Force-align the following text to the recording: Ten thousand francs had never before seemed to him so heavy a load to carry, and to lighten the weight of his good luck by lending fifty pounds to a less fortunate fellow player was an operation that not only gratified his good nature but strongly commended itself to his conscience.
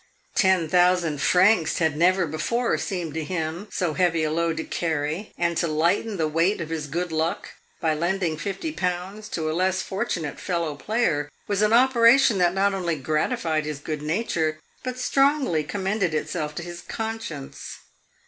Ten 0.33 0.67
thousand 0.67 1.21
francs 1.21 1.77
had 1.77 1.95
never 1.95 2.25
before 2.25 2.75
seemed 2.79 3.13
to 3.13 3.23
him 3.23 3.67
so 3.71 3.93
heavy 3.93 4.23
a 4.23 4.31
load 4.31 4.57
to 4.57 4.63
carry, 4.63 5.31
and 5.37 5.55
to 5.57 5.67
lighten 5.67 6.17
the 6.17 6.27
weight 6.27 6.59
of 6.59 6.69
his 6.71 6.87
good 6.87 7.11
luck 7.11 7.49
by 7.79 7.93
lending 7.93 8.35
fifty 8.35 8.71
pounds 8.71 9.29
to 9.29 9.47
a 9.47 9.53
less 9.53 9.83
fortunate 9.83 10.39
fellow 10.39 10.73
player 10.73 11.29
was 11.47 11.61
an 11.61 11.71
operation 11.71 12.39
that 12.39 12.55
not 12.55 12.73
only 12.73 12.95
gratified 12.95 13.65
his 13.65 13.77
good 13.77 14.01
nature 14.01 14.57
but 14.81 14.97
strongly 14.97 15.63
commended 15.63 16.15
itself 16.15 16.55
to 16.55 16.63
his 16.63 16.81
conscience. 16.81 17.77